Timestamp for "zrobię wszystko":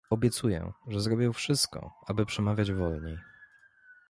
1.01-1.91